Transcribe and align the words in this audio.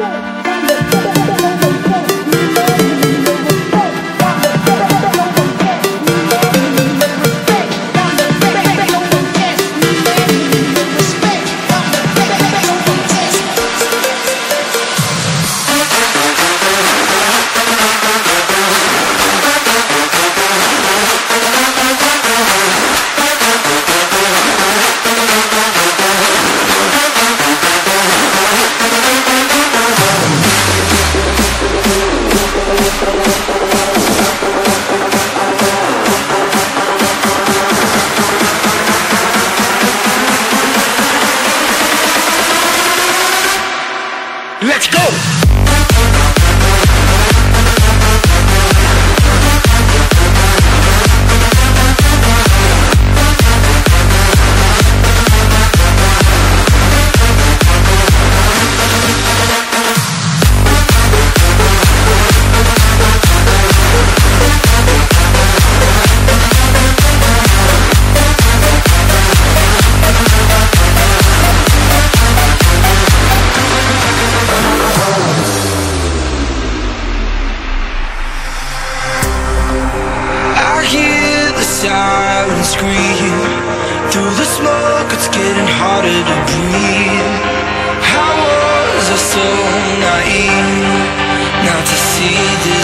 Boom. 0.00 0.39
Let's 44.80 44.88
go! 44.88 45.39
So 89.32 89.46
naive 90.02 90.70
Not 91.66 91.82
to 91.86 91.96
see 92.10 92.34
this 92.66 92.79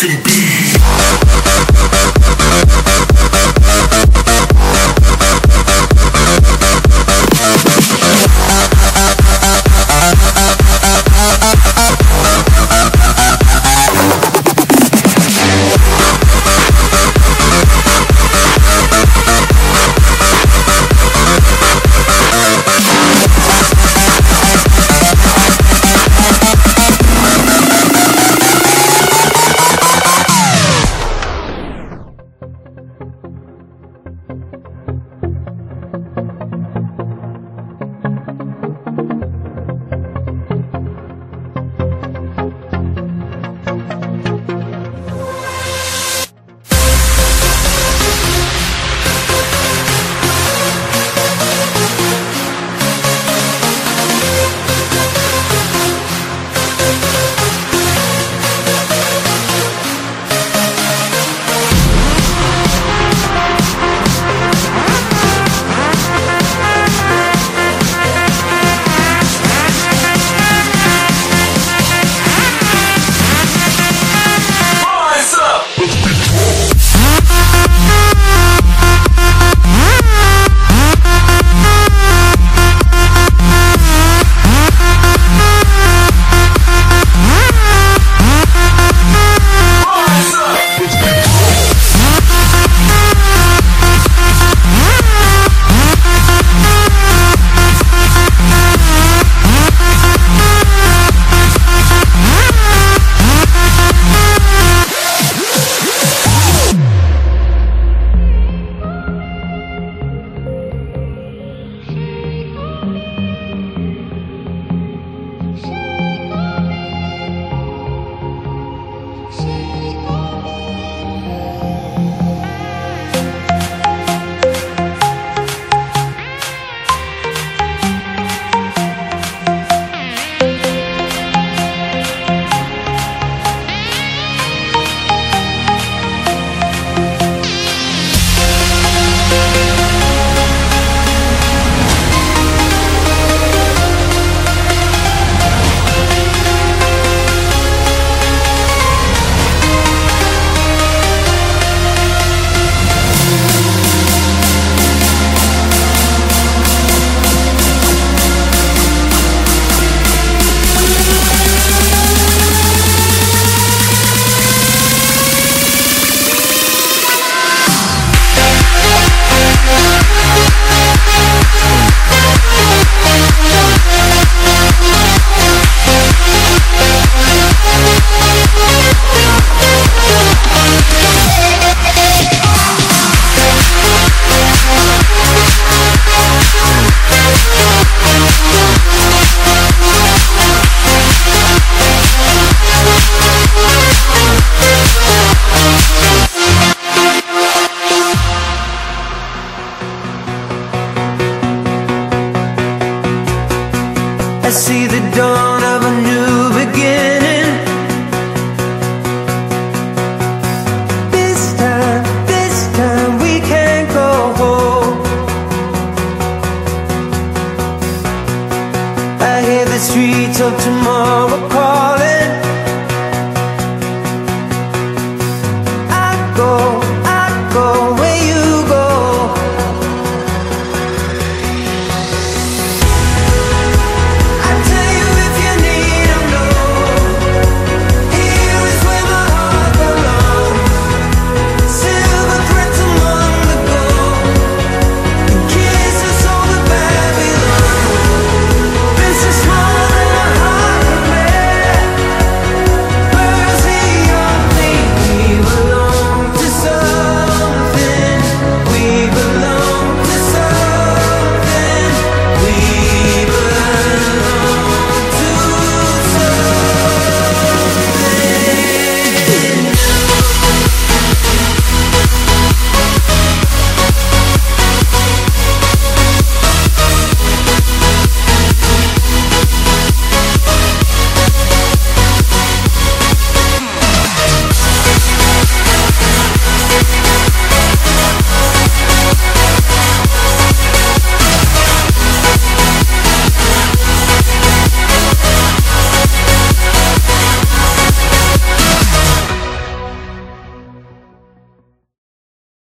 fucking 0.00 0.27